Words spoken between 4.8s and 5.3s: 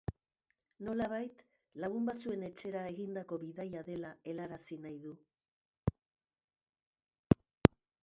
nahi du.